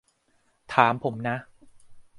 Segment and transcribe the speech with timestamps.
[0.73, 1.37] ถามผมนะ